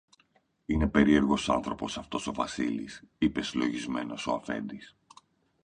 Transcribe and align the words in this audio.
Είναι 0.65 0.87
περίεργος 0.87 1.49
άνθρωπος 1.49 1.97
αυτός 1.97 2.27
ο 2.27 2.33
Βασίλης, 2.33 3.03
είπε 3.17 3.41
συλλογισμένος 3.41 4.27
ο 4.27 4.33
αφέντης 4.33 4.95